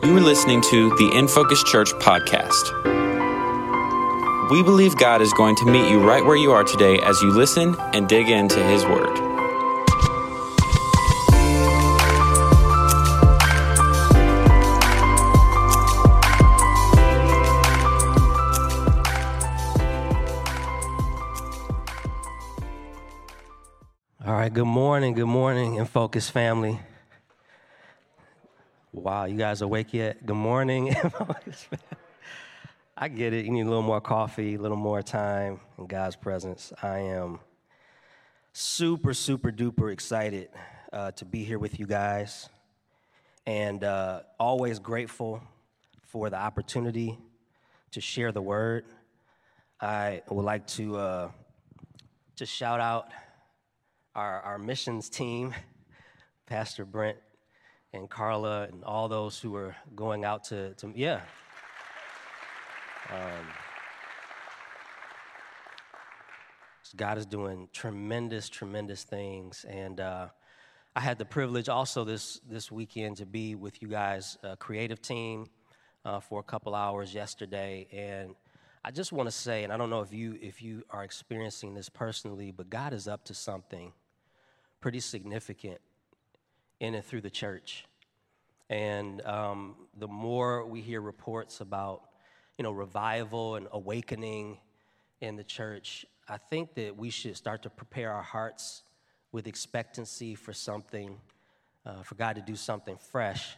[0.00, 2.70] You are listening to the In Focus Church podcast.
[4.48, 7.30] We believe God is going to meet you right where you are today as you
[7.30, 9.18] listen and dig into His Word.
[24.24, 26.78] All right, good morning, good morning, In Focus family.
[29.08, 30.26] Wow, you guys awake yet?
[30.26, 30.94] Good morning.
[32.98, 33.46] I get it.
[33.46, 36.74] You need a little more coffee, a little more time in God's presence.
[36.82, 37.40] I am
[38.52, 40.50] super, super duper excited
[40.92, 42.50] uh, to be here with you guys
[43.46, 45.42] and uh, always grateful
[46.02, 47.18] for the opportunity
[47.92, 48.84] to share the word.
[49.80, 51.30] I would like to uh,
[52.36, 53.08] just shout out
[54.14, 55.54] our, our missions team,
[56.46, 57.16] Pastor Brent
[57.92, 61.20] and Carla and all those who are going out to, to yeah.
[63.10, 63.46] Um,
[66.96, 69.64] God is doing tremendous, tremendous things.
[69.68, 70.28] And uh,
[70.94, 75.00] I had the privilege also this, this weekend to be with you guys, a creative
[75.00, 75.46] team,
[76.04, 77.86] uh, for a couple hours yesterday.
[77.92, 78.34] And
[78.84, 81.74] I just want to say, and I don't know if you, if you are experiencing
[81.74, 83.92] this personally, but God is up to something
[84.80, 85.80] pretty significant
[86.80, 87.84] in and through the church.
[88.70, 92.02] And um, the more we hear reports about,
[92.58, 94.58] you know, revival and awakening
[95.20, 98.82] in the church, I think that we should start to prepare our hearts
[99.32, 101.16] with expectancy for something,
[101.86, 103.56] uh, for God to do something fresh.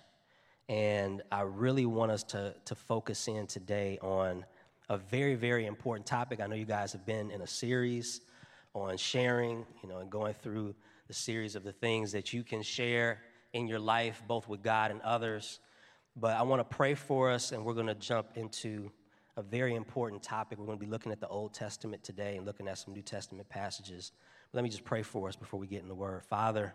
[0.69, 4.45] And I really want us to, to focus in today on
[4.89, 6.41] a very, very important topic.
[6.41, 8.21] I know you guys have been in a series
[8.75, 10.75] on sharing, you know, and going through
[11.11, 13.19] the series of the things that you can share
[13.53, 15.59] in your life, both with God and others.
[16.15, 18.93] But I want to pray for us, and we're going to jump into
[19.37, 20.57] a very important topic.
[20.57, 23.03] We're going to be looking at the Old Testament today and looking at some New
[23.03, 24.13] Testament passages.
[24.53, 26.23] Let me just pray for us before we get in the Word.
[26.23, 26.75] Father,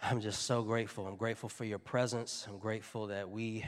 [0.00, 1.08] I'm just so grateful.
[1.08, 2.46] I'm grateful for your presence.
[2.48, 3.64] I'm grateful that we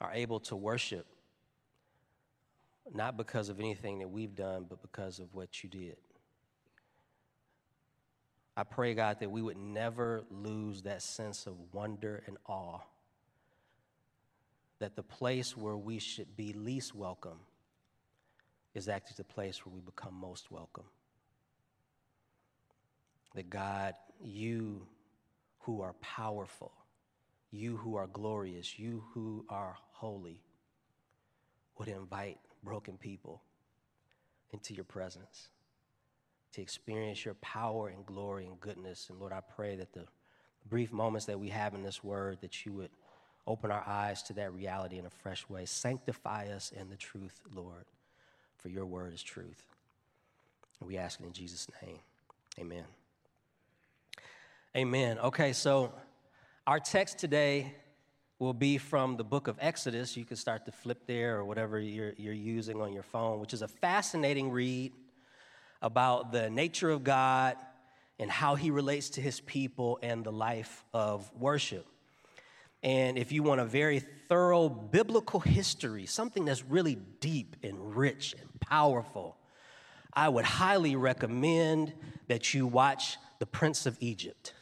[0.00, 1.04] are able to worship,
[2.90, 5.98] not because of anything that we've done, but because of what you did.
[8.58, 12.80] I pray, God, that we would never lose that sense of wonder and awe.
[14.80, 17.38] That the place where we should be least welcome
[18.74, 20.86] is actually the place where we become most welcome.
[23.36, 24.88] That God, you
[25.60, 26.72] who are powerful,
[27.52, 30.42] you who are glorious, you who are holy,
[31.78, 33.40] would invite broken people
[34.50, 35.48] into your presence
[36.52, 39.08] to experience your power and glory and goodness.
[39.10, 40.04] And Lord, I pray that the
[40.68, 42.90] brief moments that we have in this word, that you would
[43.46, 45.64] open our eyes to that reality in a fresh way.
[45.64, 47.84] Sanctify us in the truth, Lord,
[48.58, 49.62] for your word is truth.
[50.80, 51.98] We ask it in Jesus' name.
[52.58, 52.84] Amen.
[54.76, 55.18] Amen.
[55.18, 55.92] Okay, so
[56.66, 57.74] our text today
[58.38, 60.16] will be from the book of Exodus.
[60.16, 63.52] You can start to flip there or whatever you're, you're using on your phone, which
[63.52, 64.92] is a fascinating read
[65.82, 67.56] about the nature of God
[68.18, 71.86] and how he relates to his people and the life of worship.
[72.82, 78.34] And if you want a very thorough biblical history, something that's really deep and rich
[78.38, 79.36] and powerful,
[80.12, 81.92] I would highly recommend
[82.28, 84.52] that you watch The Prince of Egypt.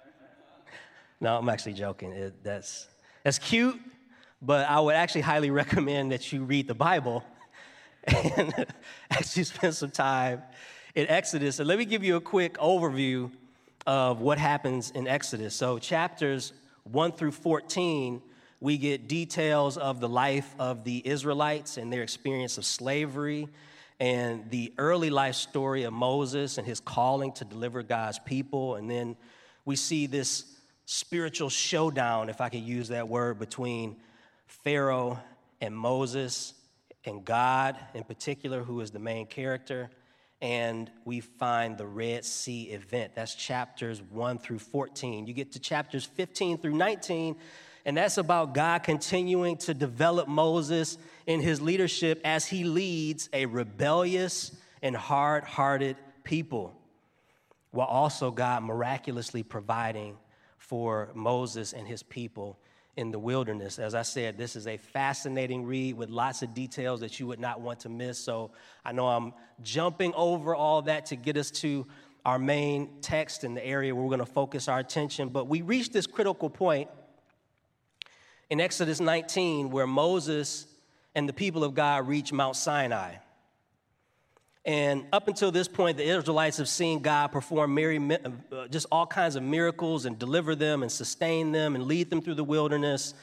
[1.20, 2.12] no, I'm actually joking.
[2.12, 2.88] It, that's,
[3.24, 3.78] that's cute,
[4.42, 7.24] but I would actually highly recommend that you read the Bible
[8.06, 8.66] and
[9.10, 10.42] actually spend some time
[10.94, 11.58] in Exodus.
[11.58, 13.30] And let me give you a quick overview
[13.86, 15.54] of what happens in Exodus.
[15.54, 16.52] So, chapters
[16.84, 18.22] 1 through 14,
[18.60, 23.48] we get details of the life of the Israelites and their experience of slavery
[23.98, 28.74] and the early life story of Moses and his calling to deliver God's people.
[28.74, 29.16] And then
[29.64, 30.44] we see this
[30.84, 33.96] spiritual showdown, if I can use that word, between
[34.46, 35.18] Pharaoh
[35.60, 36.54] and Moses
[37.06, 39.90] and God in particular, who is the main character.
[40.42, 43.14] And we find the Red Sea event.
[43.14, 45.26] That's chapters 1 through 14.
[45.26, 47.36] You get to chapters 15 through 19,
[47.86, 53.46] and that's about God continuing to develop Moses in his leadership as he leads a
[53.46, 56.74] rebellious and hard hearted people,
[57.70, 60.18] while also God miraculously providing
[60.58, 62.58] for Moses and his people
[62.96, 63.78] in the wilderness.
[63.78, 67.38] As I said, this is a fascinating read with lots of details that you would
[67.38, 68.18] not want to miss.
[68.18, 68.52] So
[68.84, 71.86] I know I'm jumping over all that to get us to
[72.24, 75.28] our main text in the area where we're going to focus our attention.
[75.28, 76.88] But we reach this critical point
[78.48, 80.66] in Exodus 19, where Moses
[81.14, 83.16] and the people of God reach Mount Sinai.
[84.66, 89.06] And up until this point, the Israelites have seen God perform Mary, uh, just all
[89.06, 93.14] kinds of miracles and deliver them and sustain them and lead them through the wilderness.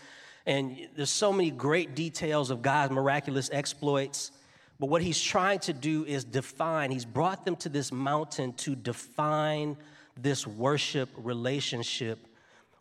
[0.46, 4.32] And there's so many great details of God's miraculous exploits.
[4.80, 8.74] But what he's trying to do is define, he's brought them to this mountain to
[8.74, 9.76] define
[10.16, 12.20] this worship relationship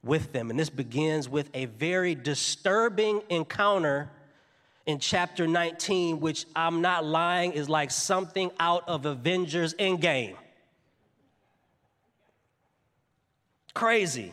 [0.04, 0.50] with them.
[0.50, 4.08] And this begins with a very disturbing encounter
[4.86, 10.34] in chapter 19, which I'm not lying is like something out of Avengers Endgame.
[13.74, 14.32] Crazy.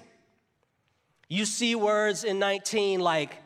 [1.27, 3.37] You see words in 19 like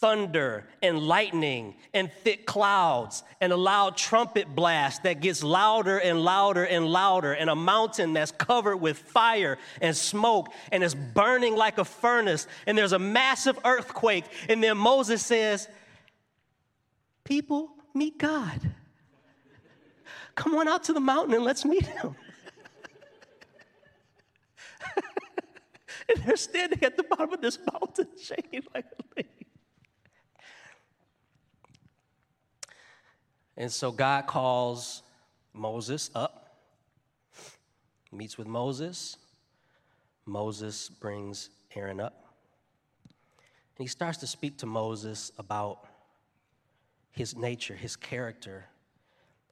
[0.00, 6.20] thunder and lightning and thick clouds and a loud trumpet blast that gets louder and
[6.20, 11.56] louder and louder and a mountain that's covered with fire and smoke and is burning
[11.56, 15.68] like a furnace and there's a massive earthquake and then Moses says
[17.26, 18.60] people meet God
[20.34, 22.14] come on out to the mountain and let's meet him
[26.08, 29.26] and they're standing at the bottom of this mountain shaking like a leaf
[33.56, 35.02] And so God calls
[35.54, 36.58] Moses up,
[38.12, 39.16] meets with Moses.
[40.26, 42.34] Moses brings Aaron up.
[43.06, 45.86] And he starts to speak to Moses about
[47.16, 48.66] his nature, his character,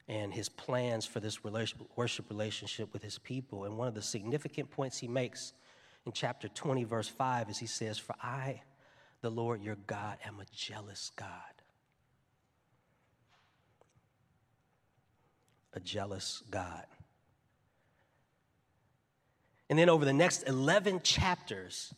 [0.06, 3.64] and his plans for this worship relationship with his people.
[3.64, 5.52] And one of the significant points he makes
[6.06, 8.62] in chapter 20, verse 5, is he says, For I,
[9.22, 11.55] the Lord your God, am a jealous God
[15.75, 16.87] a jealous God.
[19.69, 21.93] And then over the next 11 chapters,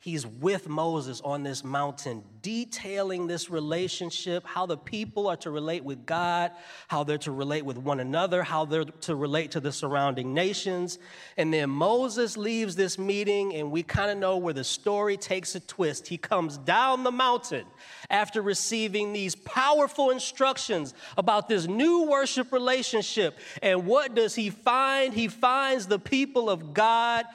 [0.00, 5.84] he's with Moses on this mountain, detailing this relationship, how the people are to relate
[5.84, 6.52] with God,
[6.88, 10.98] how they're to relate with one another, how they're to relate to the surrounding nations.
[11.36, 15.54] And then Moses leaves this meeting, and we kind of know where the story takes
[15.54, 16.08] a twist.
[16.08, 17.66] He comes down the mountain
[18.08, 23.38] after receiving these powerful instructions about this new worship relationship.
[23.62, 25.12] And what does he find?
[25.12, 27.26] He finds the people of God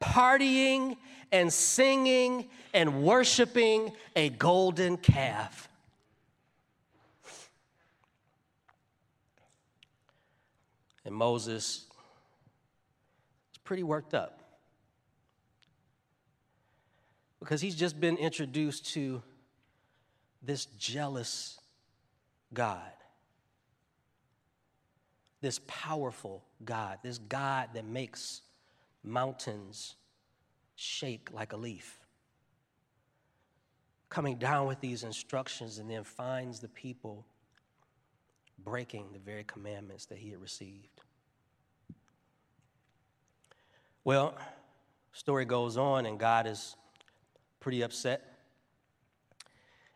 [0.00, 0.96] partying
[1.34, 5.68] and singing and worshiping a golden calf.
[11.04, 11.86] And Moses
[13.52, 14.44] is pretty worked up
[17.40, 19.20] because he's just been introduced to
[20.40, 21.58] this jealous
[22.54, 22.78] God,
[25.40, 28.40] this powerful God, this God that makes
[29.02, 29.96] mountains
[30.76, 32.00] shake like a leaf.
[34.08, 37.26] Coming down with these instructions and then finds the people
[38.58, 41.00] breaking the very commandments that he had received.
[44.04, 44.36] Well,
[45.12, 46.76] story goes on and God is
[47.60, 48.22] pretty upset.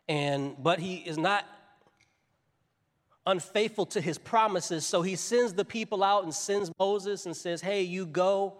[0.07, 1.45] And but he is not
[3.27, 7.61] unfaithful to his promises, so he sends the people out and sends Moses and says,
[7.61, 8.57] "Hey, you go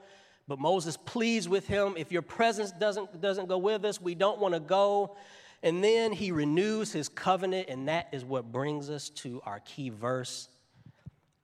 [0.49, 4.39] but Moses pleads with him, if your presence doesn't, doesn't go with us, we don't
[4.39, 5.15] want to go.
[5.61, 9.89] And then he renews his covenant, and that is what brings us to our key
[9.89, 10.49] verse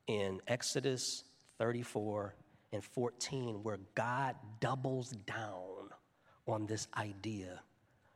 [0.07, 1.23] in Exodus
[1.59, 2.33] 34
[2.73, 5.91] and 14, where God doubles down
[6.47, 7.61] on this idea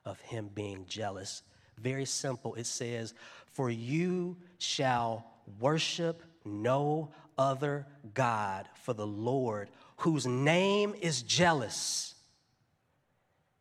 [0.05, 1.43] of him being jealous.
[1.77, 2.55] Very simple.
[2.55, 3.13] It says,
[3.53, 5.27] For you shall
[5.59, 7.85] worship no other
[8.15, 12.15] God, for the Lord whose name is jealous,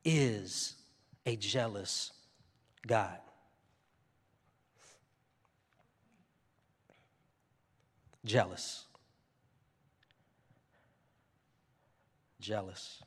[0.05, 0.77] is
[1.27, 2.13] a jealous
[2.87, 3.19] God.
[8.25, 8.85] Jealous.
[12.41, 13.03] Jealous.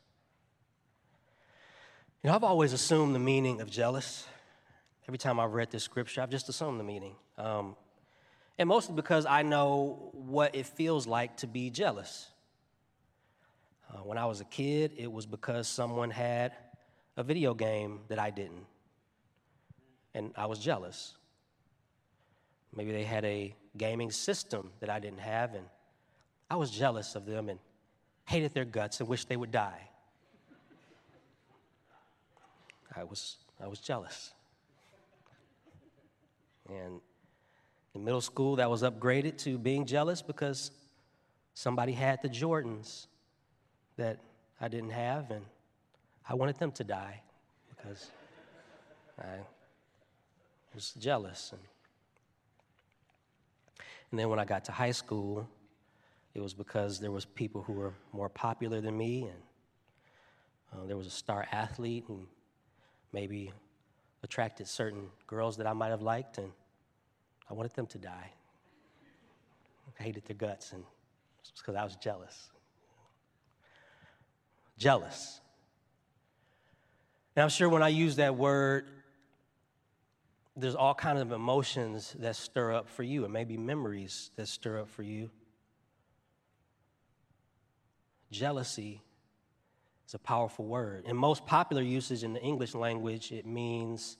[2.21, 4.27] You know, I've always assumed the meaning of jealous.
[5.07, 7.15] Every time I've read this scripture, I've just assumed the meaning.
[7.37, 7.77] Um,
[8.59, 12.27] and mostly because I know what it feels like to be jealous.
[13.91, 16.53] Uh, when I was a kid, it was because someone had
[17.17, 18.65] a video game that I didn't.
[20.13, 21.15] And I was jealous.
[22.73, 25.65] Maybe they had a gaming system that I didn't have, and
[26.49, 27.59] I was jealous of them and
[28.25, 29.89] hated their guts and wished they would die.
[32.95, 34.33] I was, I was jealous.
[36.69, 37.01] And
[37.93, 40.71] in middle school, that was upgraded to being jealous because
[41.53, 43.07] somebody had the Jordans
[43.97, 44.19] that
[44.59, 45.45] I didn't have, and
[46.27, 47.21] I wanted them to die
[47.69, 48.11] because
[49.19, 49.39] I
[50.73, 51.51] was jealous.
[51.51, 51.61] And,
[54.11, 55.47] and then when I got to high school,
[56.33, 59.41] it was because there was people who were more popular than me, and
[60.73, 62.27] uh, there was a star athlete and
[63.11, 63.51] maybe
[64.23, 66.51] attracted certain girls that I might have liked, and
[67.49, 68.31] I wanted them to die.
[69.99, 70.83] I hated their guts, and
[71.41, 72.50] it's because I was jealous.
[74.81, 75.39] Jealous.
[77.35, 78.89] And I'm sure when I use that word,
[80.57, 84.79] there's all kinds of emotions that stir up for you, and maybe memories that stir
[84.79, 85.29] up for you.
[88.31, 89.03] Jealousy
[90.07, 91.05] is a powerful word.
[91.05, 94.17] In most popular usage in the English language, it means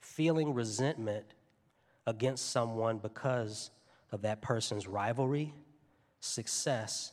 [0.00, 1.24] feeling resentment
[2.06, 3.70] against someone because
[4.12, 5.54] of that person's rivalry,
[6.20, 7.12] success,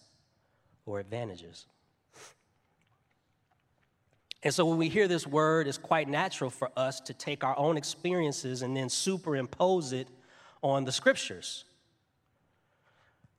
[0.86, 1.68] or advantages.
[4.44, 7.58] And so when we hear this word, it's quite natural for us to take our
[7.58, 10.08] own experiences and then superimpose it
[10.64, 11.66] on the scriptures.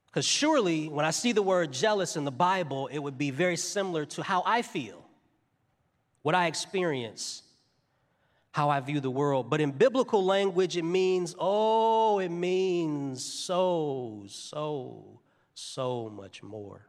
[0.06, 3.56] Because surely, when I see the word jealous in the Bible, it would be very
[3.56, 5.02] similar to how I feel,
[6.20, 7.42] what I experience,
[8.52, 9.48] how I view the world.
[9.48, 15.20] But in biblical language, it means, oh, it means so, so,
[15.54, 16.86] so much more.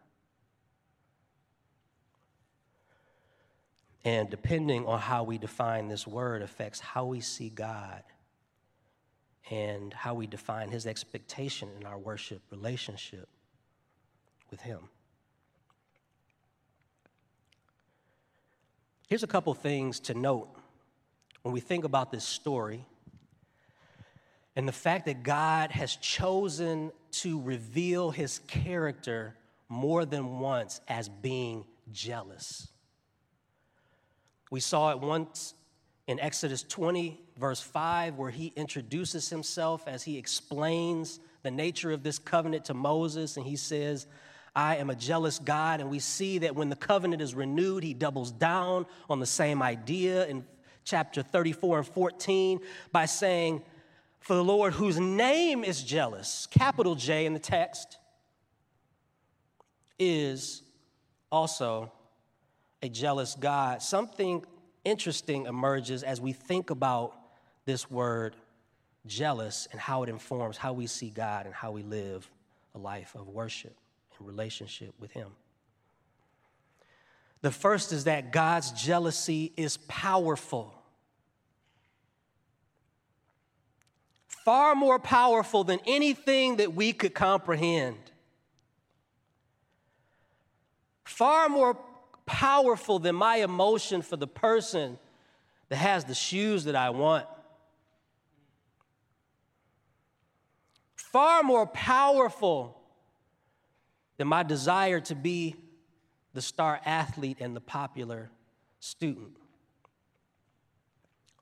[4.05, 8.03] And depending on how we define this word affects how we see God
[9.49, 13.27] and how we define his expectation in our worship relationship
[14.51, 14.79] with him.
[19.07, 20.49] Here's a couple things to note
[21.43, 22.85] when we think about this story
[24.55, 29.35] and the fact that God has chosen to reveal his character
[29.69, 32.69] more than once as being jealous.
[34.53, 35.55] We saw it once
[36.05, 42.03] in Exodus 20, verse 5, where he introduces himself as he explains the nature of
[42.03, 44.05] this covenant to Moses, and he says,
[44.55, 45.81] I am a jealous God.
[45.81, 49.63] And we see that when the covenant is renewed, he doubles down on the same
[49.63, 50.45] idea in
[50.85, 52.59] chapter 34 and 14
[52.91, 53.63] by saying,
[54.19, 57.97] For the Lord, whose name is jealous, capital J in the text,
[59.97, 60.61] is
[61.31, 61.91] also
[62.83, 63.81] a jealous God.
[63.81, 64.45] Something
[64.83, 67.15] interesting emerges as we think about
[67.65, 68.35] this word
[69.05, 72.29] jealous and how it informs how we see God and how we live
[72.75, 73.75] a life of worship
[74.17, 75.29] and relationship with Him.
[77.41, 80.73] The first is that God's jealousy is powerful.
[84.27, 87.97] Far more powerful than anything that we could comprehend.
[91.05, 91.77] Far more
[92.25, 94.97] powerful than my emotion for the person
[95.69, 97.25] that has the shoes that I want.
[100.95, 102.81] Far more powerful
[104.17, 105.55] than my desire to be
[106.33, 108.31] the star athlete and the popular
[108.79, 109.37] student.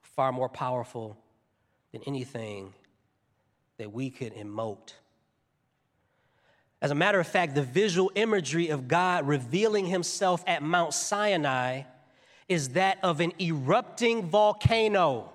[0.02, 1.16] Far more powerful
[1.92, 2.74] than anything
[3.78, 4.92] that we could emote
[6.82, 11.82] as a matter of fact, the visual imagery of God revealing himself at Mount Sinai
[12.48, 15.32] is that of an erupting volcano.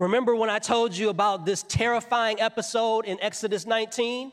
[0.00, 4.32] Remember when I told you about this terrifying episode in Exodus 19?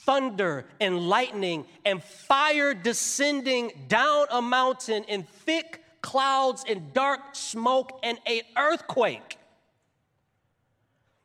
[0.00, 8.00] Thunder and lightning and fire descending down a mountain in thick clouds and dark smoke
[8.02, 9.38] and a earthquake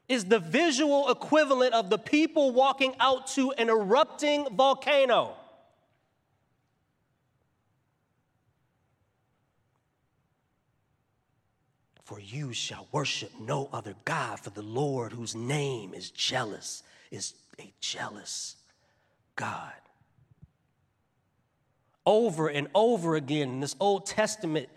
[0.08, 5.34] is the visual equivalent of the people walking out to an erupting volcano.
[12.04, 17.34] For you shall worship no other God, for the Lord, whose name is jealous, is
[17.60, 18.56] a jealous
[19.36, 19.74] God.
[22.06, 24.70] Over and over again in this Old Testament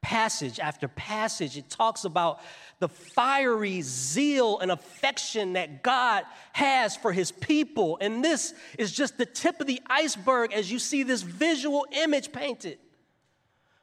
[0.00, 2.40] passage after passage, it talks about
[2.78, 7.98] the fiery zeal and affection that God has for his people.
[8.00, 12.32] And this is just the tip of the iceberg as you see this visual image
[12.32, 12.78] painted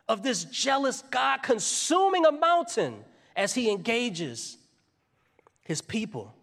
[0.07, 2.95] of this jealous God consuming a mountain
[3.35, 4.57] as he engages
[5.63, 6.33] his people.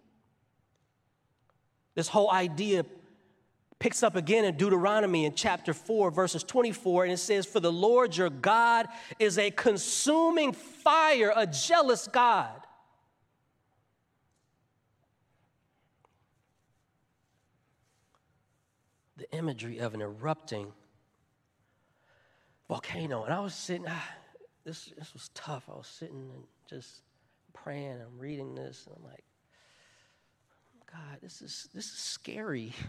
[1.94, 2.84] This whole idea
[3.82, 7.72] picks up again in Deuteronomy in chapter 4, verses 24, and it says, For the
[7.72, 8.86] Lord your God
[9.18, 12.60] is a consuming fire, a jealous God.
[19.16, 20.70] The imagery of an erupting
[22.68, 23.24] volcano.
[23.24, 24.08] And I was sitting, ah,
[24.64, 25.64] this, this was tough.
[25.68, 27.00] I was sitting and just
[27.52, 29.24] praying and I'm reading this, and I'm like,
[30.86, 32.74] God, this is, this is scary.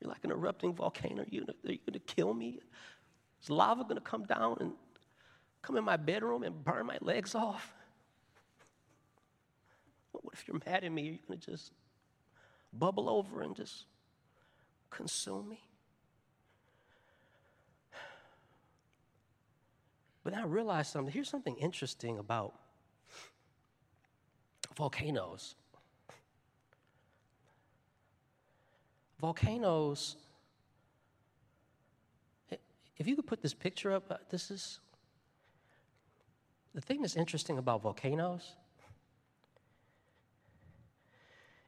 [0.00, 1.24] You're like an erupting volcano.
[1.28, 2.60] You're gonna, are you to kill me?
[3.42, 4.72] Is lava to come down and
[5.62, 7.74] come in my bedroom and burn my legs off?
[10.12, 11.08] What if you're mad at me?
[11.08, 11.72] Are you to just
[12.72, 13.86] bubble over and just
[14.90, 15.60] consume me?
[20.24, 21.12] But I realized something.
[21.12, 22.54] Here's something interesting about
[24.76, 25.54] volcanoes.
[29.20, 30.16] Volcanoes,
[32.96, 34.80] if you could put this picture up, uh, this is
[36.74, 38.54] the thing that's interesting about volcanoes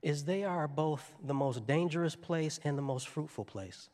[0.02, 3.90] is they are both the most dangerous place and the most fruitful place.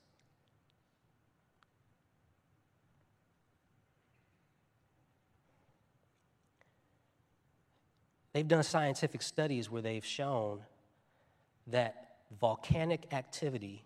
[8.32, 10.60] They've done scientific studies where they've shown
[11.66, 12.05] that
[12.40, 13.84] volcanic activity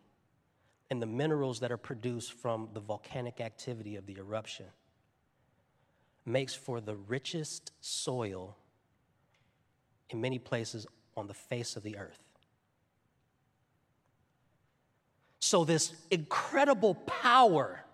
[0.90, 4.66] and the minerals that are produced from the volcanic activity of the eruption
[6.26, 8.56] makes for the richest soil
[10.10, 12.18] in many places on the face of the earth.
[15.38, 17.84] So, this incredible power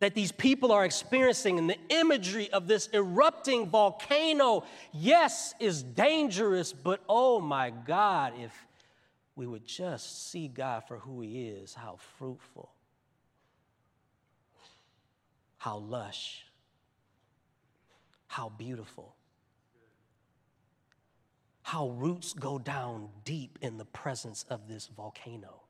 [0.00, 6.72] that these people are experiencing and the imagery of this erupting volcano, yes, is dangerous,
[6.72, 8.52] but oh my God, if
[9.36, 12.70] we would just see God for who He is, how fruitful,
[15.58, 16.44] how lush,
[18.26, 19.14] how beautiful,
[21.62, 25.63] how roots go down deep in the presence of this volcano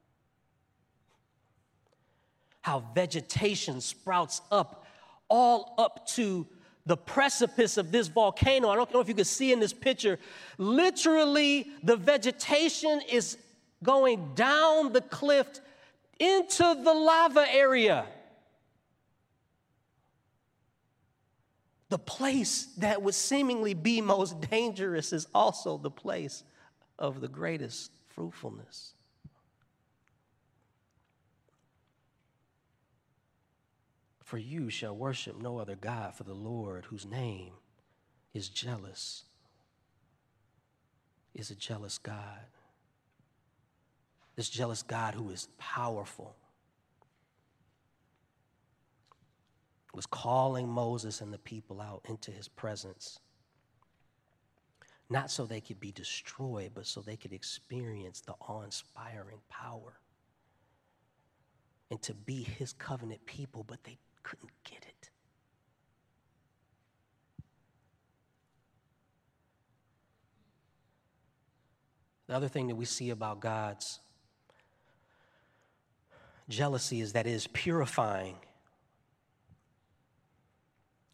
[2.65, 4.87] how vegetation sprouts up
[5.29, 6.47] all up to
[6.87, 8.71] the precipice of this volcano.
[8.71, 10.19] I don't know if you can see in this picture.
[10.57, 13.37] Literally, the vegetation is
[13.83, 15.61] going down the cliff
[16.19, 18.07] into the lava area.
[21.91, 26.45] The place that would seemingly be most dangerous is also the place
[26.99, 28.94] of the greatest fruitfulness.
[34.25, 37.53] For you shall worship no other God, for the Lord, whose name
[38.33, 39.25] is jealous,
[41.35, 42.41] is a jealous God.
[44.35, 46.35] This jealous God who is powerful
[49.95, 53.21] was calling Moses and the people out into his presence.
[55.11, 60.01] Not so they could be destroyed, but so they could experience the awe inspiring power
[61.91, 65.11] and to be his covenant people, but they couldn't get it.
[72.27, 74.01] The other thing that we see about God's
[76.49, 78.37] jealousy is that it is purifying.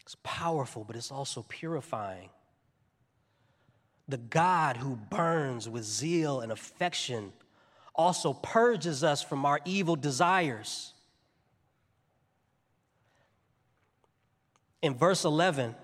[0.03, 2.31] It's powerful, but it's also purifying.
[4.09, 7.33] The God who burns with zeal and affection
[7.94, 10.94] also purges us from our evil desires.
[14.83, 15.75] In verse 11,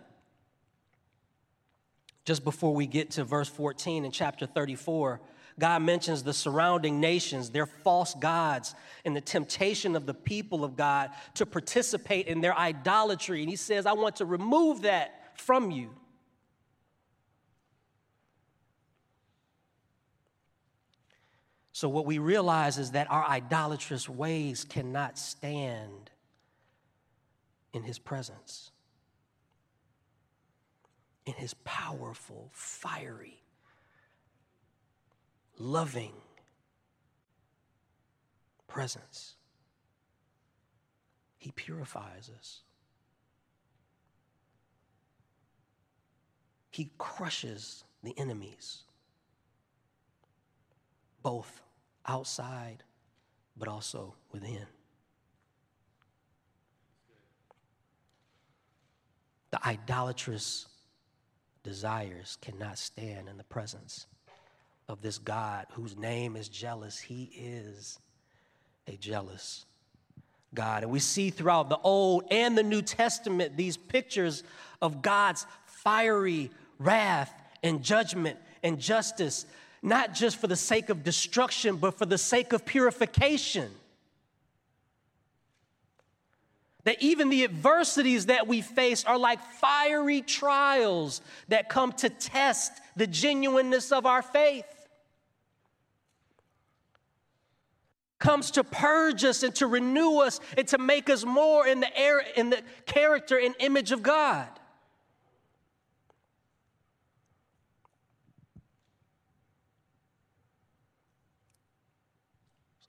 [2.25, 5.21] just before we get to verse 14 in chapter 34,
[5.59, 10.77] God mentions the surrounding nations, their false gods, and the temptation of the people of
[10.77, 13.41] God to participate in their idolatry.
[13.41, 15.91] And He says, I want to remove that from you.
[21.73, 26.11] So, what we realize is that our idolatrous ways cannot stand
[27.73, 28.73] in His presence
[31.27, 33.43] in his powerful, fiery,
[35.59, 36.13] loving
[38.69, 39.35] presence.
[41.39, 42.61] He purifies us.
[46.71, 48.83] He crushes the enemies,
[51.23, 51.63] both
[52.07, 52.85] outside
[53.57, 54.67] but also within.
[59.51, 60.67] The idolatrous
[61.67, 64.07] desires cannot stand in the presence
[64.89, 66.99] of this God whose name is jealous.
[66.99, 67.99] He is
[68.87, 69.67] a jealous
[70.55, 70.85] God.
[70.85, 74.45] And we see throughout the Old and the New Testament these pictures
[74.81, 77.33] of God's fiery wrath
[77.65, 79.45] and judgment and justice,
[79.83, 83.71] not just for the sake of destruction, but for the sake of purification.
[86.87, 92.73] That even the adversities that we face are like fiery trials that come to test
[92.95, 94.65] the genuineness of our faith.
[98.21, 101.99] Comes to purge us and to renew us and to make us more in the
[101.99, 104.47] air, in the character and image of God.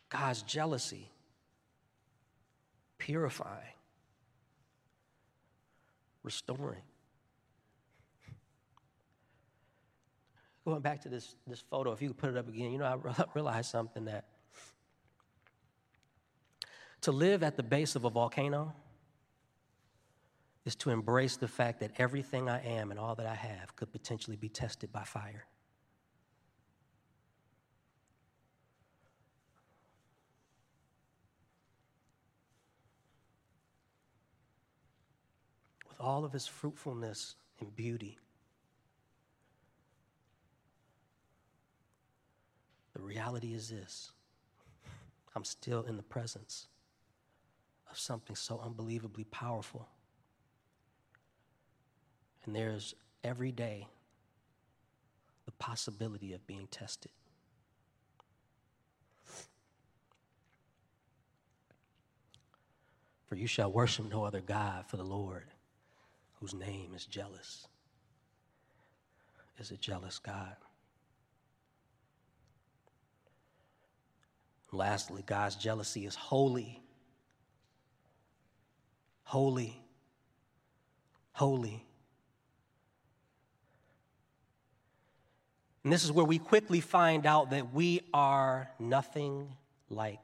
[0.09, 1.09] God's jealousy,
[2.99, 3.73] purifying,
[6.27, 6.81] restoring.
[10.65, 12.85] Going back to this, this photo, if you could put it up again, you know,
[12.85, 14.25] I realized something that
[17.01, 18.73] to live at the base of a volcano
[20.65, 23.89] is to embrace the fact that everything I am and all that I have could
[23.89, 25.45] potentially be tested by fire.
[35.97, 38.17] With all of his fruitfulness and beauty.
[42.93, 44.11] The reality is this
[45.35, 46.67] I'm still in the presence
[47.89, 49.87] of something so unbelievably powerful.
[52.45, 53.87] And there's every day
[55.45, 57.11] the possibility of being tested.
[63.27, 65.43] For you shall worship no other God for the Lord
[66.39, 67.67] whose name is jealous,
[69.59, 70.55] is a jealous God.
[74.71, 76.81] Lastly, God's jealousy is holy.
[79.23, 79.81] Holy.
[81.31, 81.85] Holy.
[85.83, 89.53] And this is where we quickly find out that we are nothing
[89.89, 90.19] like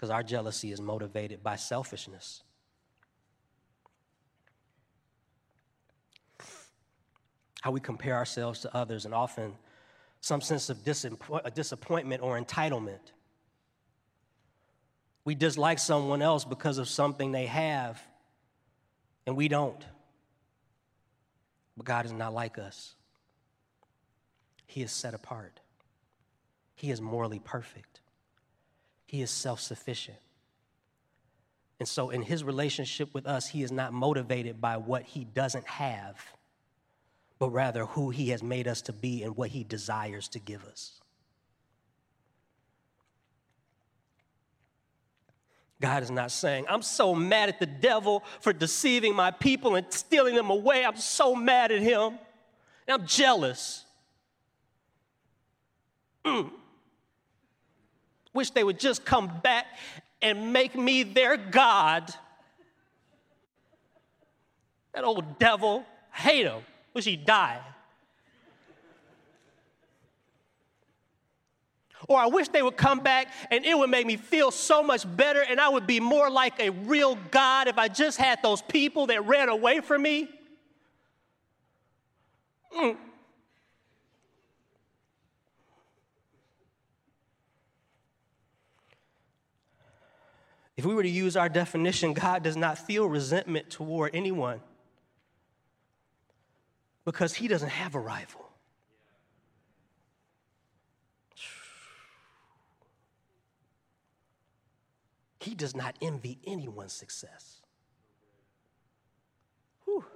[0.00, 2.42] because our jealousy is motivated by selfishness.
[7.60, 9.52] How we compare ourselves to others, and often
[10.22, 13.12] some sense of uh, disappointment or entitlement.
[15.26, 18.02] We dislike someone else because of something they have,
[19.26, 19.84] and we don't.
[21.76, 22.94] But God is not like us.
[24.66, 25.60] He is set apart,
[26.74, 28.00] He is morally perfect.
[29.10, 30.18] He is self sufficient.
[31.80, 35.66] And so, in his relationship with us, he is not motivated by what he doesn't
[35.66, 36.24] have,
[37.40, 40.64] but rather who he has made us to be and what he desires to give
[40.64, 41.00] us.
[45.80, 49.84] God is not saying, I'm so mad at the devil for deceiving my people and
[49.90, 50.84] stealing them away.
[50.84, 52.16] I'm so mad at him.
[52.86, 53.84] And I'm jealous.
[56.24, 56.52] Mm.
[58.32, 59.66] Wish they would just come back
[60.22, 62.12] and make me their God.
[64.94, 66.62] That old devil, hate him.
[66.94, 67.60] Wish he'd die.
[72.08, 75.04] Or I wish they would come back and it would make me feel so much
[75.16, 78.62] better and I would be more like a real God if I just had those
[78.62, 80.28] people that ran away from me.
[82.76, 82.96] Mm.
[90.80, 94.62] If we were to use our definition, God does not feel resentment toward anyone
[97.04, 98.48] because he doesn't have a rival.
[105.40, 107.60] He does not envy anyone's success.
[109.84, 110.06] Whew.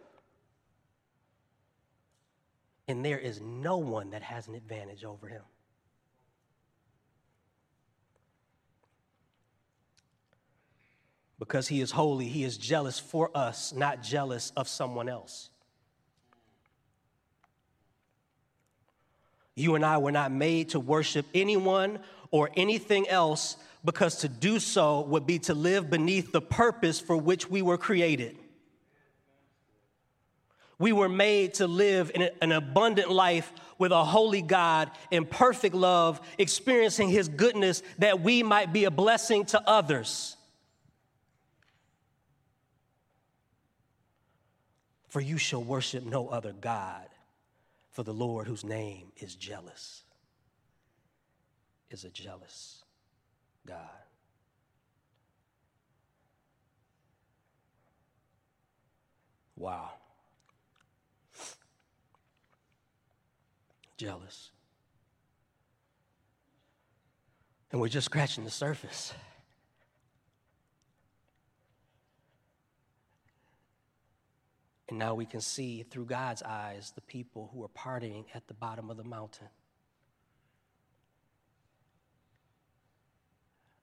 [2.88, 5.42] And there is no one that has an advantage over him.
[11.44, 15.50] Because he is holy, he is jealous for us, not jealous of someone else.
[19.54, 21.98] You and I were not made to worship anyone
[22.30, 27.14] or anything else because to do so would be to live beneath the purpose for
[27.14, 28.38] which we were created.
[30.78, 35.74] We were made to live in an abundant life with a holy God in perfect
[35.74, 40.33] love, experiencing His goodness that we might be a blessing to others.
[45.14, 47.06] For you shall worship no other God,
[47.92, 50.02] for the Lord, whose name is jealous,
[51.88, 52.82] is a jealous
[53.64, 53.78] God.
[59.54, 59.92] Wow.
[63.96, 64.50] Jealous.
[67.70, 69.14] And we're just scratching the surface.
[74.88, 78.54] And now we can see through God's eyes the people who are partying at the
[78.54, 79.48] bottom of the mountain,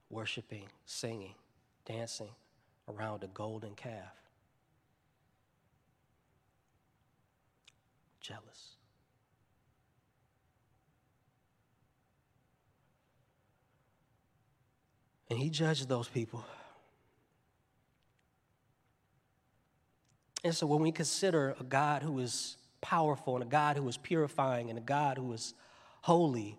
[0.09, 1.33] worshiping, singing,
[1.85, 2.29] dancing
[2.87, 4.13] around a golden calf.
[8.19, 8.75] Jealous.
[15.31, 16.45] And he judged those people.
[20.43, 23.97] And so when we consider a God who is powerful and a God who is
[23.97, 25.53] purifying and a God who is
[26.01, 26.57] holy,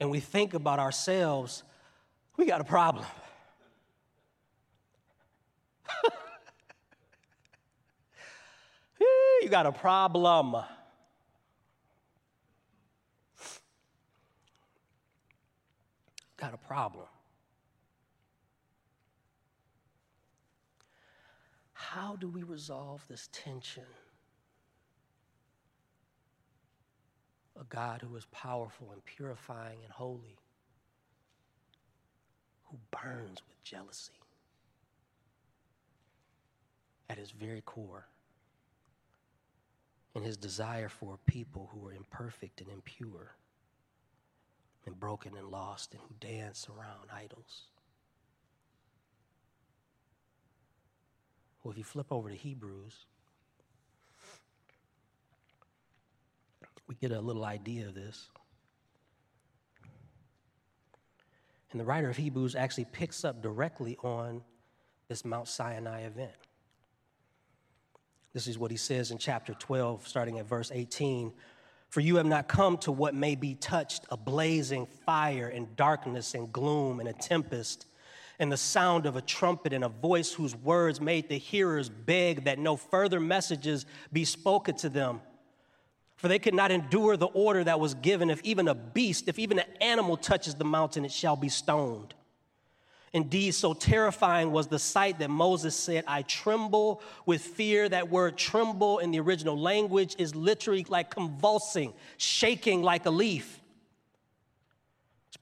[0.00, 1.62] and we think about ourselves,
[2.36, 3.06] we got a problem.
[9.00, 10.64] you got a problem.
[16.36, 17.06] Got a problem.
[21.94, 23.84] How do we resolve this tension?
[27.60, 30.38] A God who is powerful and purifying and holy,
[32.64, 34.14] who burns with jealousy
[37.10, 38.06] at his very core,
[40.14, 43.34] and his desire for people who are imperfect and impure,
[44.86, 47.64] and broken and lost, and who dance around idols.
[51.62, 53.06] Well, if you flip over to Hebrews,
[56.88, 58.28] we get a little idea of this.
[61.70, 64.42] And the writer of Hebrews actually picks up directly on
[65.08, 66.32] this Mount Sinai event.
[68.32, 71.32] This is what he says in chapter 12, starting at verse 18.
[71.88, 76.34] For you have not come to what may be touched a blazing fire and darkness
[76.34, 77.86] and gloom and a tempest
[78.42, 82.42] and the sound of a trumpet and a voice whose words made the hearers beg
[82.42, 85.20] that no further messages be spoken to them.
[86.16, 89.38] For they could not endure the order that was given if even a beast, if
[89.38, 92.14] even an animal touches the mountain, it shall be stoned.
[93.12, 97.88] Indeed, so terrifying was the sight that Moses said, I tremble with fear.
[97.88, 103.61] That word tremble in the original language is literally like convulsing, shaking like a leaf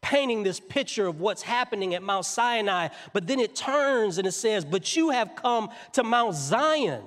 [0.02, 4.32] painting this picture of what's happening at Mount Sinai, but then it turns and it
[4.32, 7.02] says, But you have come to Mount Zion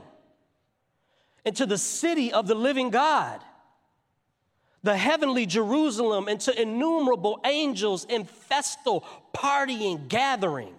[1.46, 3.42] and to the city of the living God,
[4.84, 10.76] the heavenly Jerusalem, and to innumerable angels in festal partying gathering.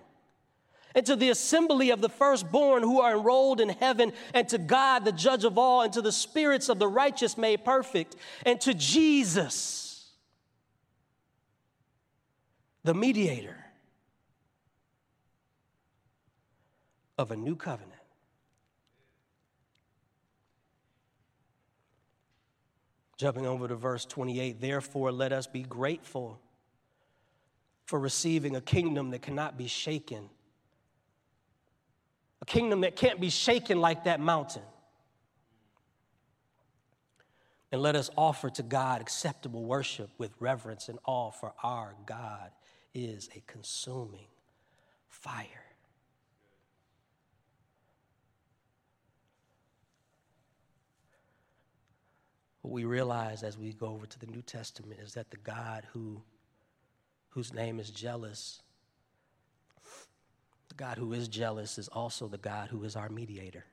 [0.96, 5.04] And to the assembly of the firstborn who are enrolled in heaven, and to God,
[5.04, 8.14] the judge of all, and to the spirits of the righteous made perfect,
[8.46, 9.83] and to Jesus
[12.84, 13.56] the mediator
[17.16, 17.92] of a new covenant.
[23.16, 26.38] Jumping over to verse 28, therefore let us be grateful
[27.86, 30.28] for receiving a kingdom that cannot be shaken,
[32.42, 34.62] a kingdom that can't be shaken like that mountain.
[37.72, 42.50] And let us offer to God acceptable worship with reverence and awe, for our God
[42.94, 44.28] is a consuming
[45.08, 45.64] fire.
[52.62, 55.86] What we realize as we go over to the New Testament is that the God
[55.92, 56.22] who,
[57.30, 58.62] whose name is jealous,
[60.68, 63.64] the God who is jealous is also the God who is our mediator.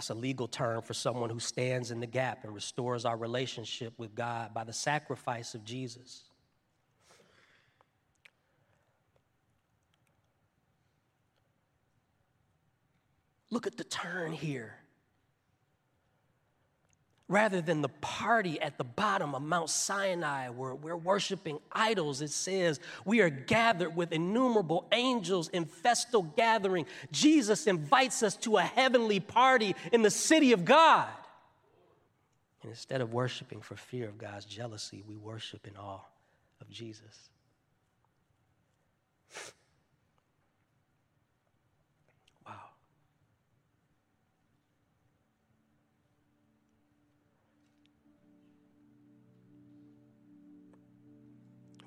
[0.00, 3.92] That's a legal term for someone who stands in the gap and restores our relationship
[3.98, 6.22] with God by the sacrifice of Jesus.
[13.50, 14.72] Look at the turn here
[17.30, 22.20] rather than the party at the bottom of Mount Sinai where we're worshiping idols.
[22.20, 26.86] It says we are gathered with innumerable angels in festal gathering.
[27.12, 31.08] Jesus invites us to a heavenly party in the city of God.
[32.62, 36.00] And instead of worshiping for fear of God's jealousy, we worship in awe
[36.60, 37.30] of Jesus.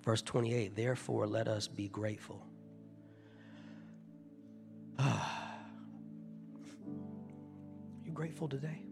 [0.03, 2.45] Verse 28 Therefore, let us be grateful.
[4.99, 5.57] Ah.
[8.05, 8.83] you grateful today?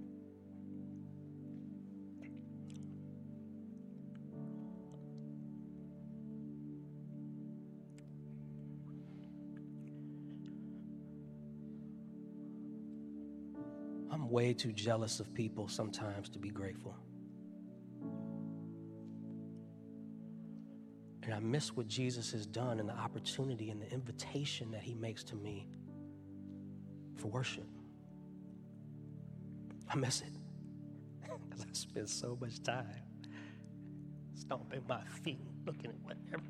[14.11, 16.95] I'm way too jealous of people sometimes to be grateful.
[21.41, 25.35] Miss what Jesus has done and the opportunity and the invitation that he makes to
[25.35, 25.67] me
[27.17, 27.67] for worship.
[29.89, 30.33] I miss it
[31.49, 32.85] because I spend so much time
[34.35, 36.43] stomping my feet, looking at whatever.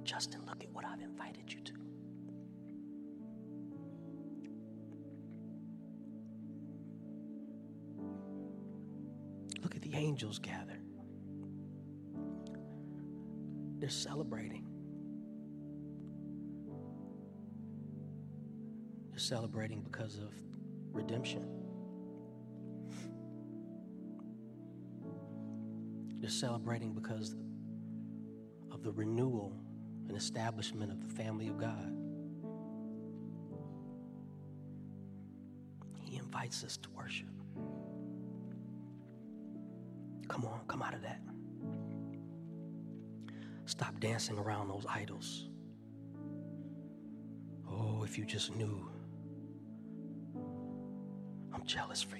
[0.04, 1.72] Justin, look at what I've invited you to.
[9.62, 10.76] Look at the angels gather.
[13.78, 14.66] They're celebrating.
[19.08, 20.34] They're celebrating because of
[20.92, 21.59] redemption.
[26.30, 27.34] Celebrating because
[28.70, 29.52] of the renewal
[30.08, 31.92] and establishment of the family of God.
[36.02, 37.28] He invites us to worship.
[40.28, 41.20] Come on, come out of that.
[43.66, 45.48] Stop dancing around those idols.
[47.68, 48.88] Oh, if you just knew.
[51.52, 52.19] I'm jealous for you.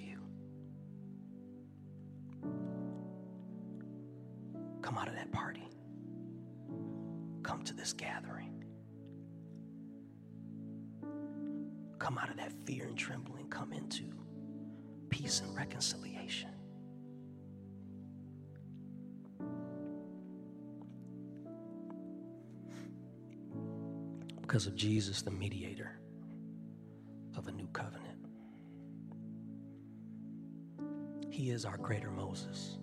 [24.50, 26.00] Because of Jesus, the mediator
[27.36, 28.26] of a new covenant.
[31.30, 32.76] He is our greater Moses.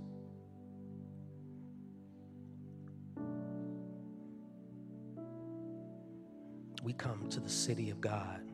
[6.83, 8.49] We come to the city of God,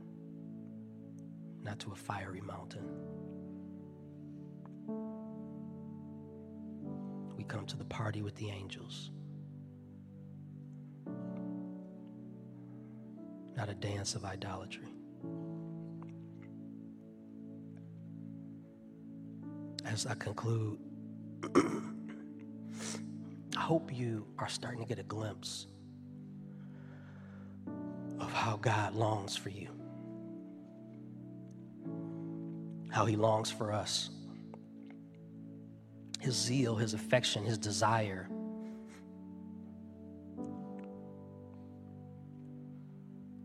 [1.61, 2.89] not to a fiery mountain.
[7.37, 9.11] We come to the party with the angels,
[13.63, 14.89] not a dance of idolatry.
[19.85, 20.79] As I conclude,
[23.55, 25.67] I hope you are starting to get a glimpse
[28.19, 29.69] of how God longs for you,
[32.91, 34.09] how He longs for us.
[36.19, 38.27] His zeal, His affection, His desire.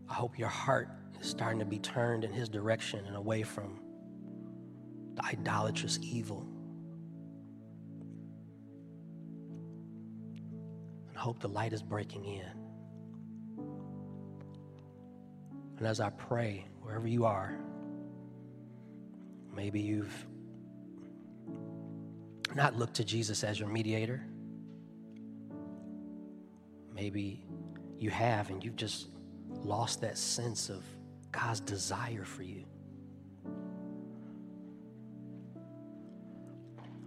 [0.09, 0.89] I hope your heart
[1.21, 3.79] is starting to be turned in His direction and away from
[5.15, 6.47] the idolatrous evil.
[11.07, 12.45] And I hope the light is breaking in.
[15.77, 17.57] And as I pray, wherever you are,
[19.55, 20.25] maybe you've
[22.55, 24.25] not looked to Jesus as your mediator.
[26.93, 27.45] Maybe
[27.97, 29.07] you have, and you've just
[29.63, 30.83] lost that sense of
[31.31, 32.65] God's desire for you.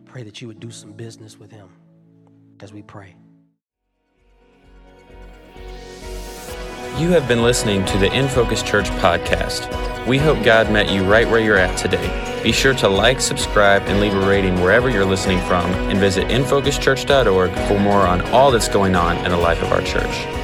[0.04, 1.68] Pray that you would do some business with Him
[2.60, 3.16] as we pray.
[6.98, 9.66] You have been listening to the In Focus Church podcast.
[10.06, 12.40] We hope God met you right where you're at today.
[12.42, 16.28] Be sure to like, subscribe, and leave a rating wherever you're listening from, and visit
[16.28, 20.41] infocuschurch.org for more on all that's going on in the life of our church.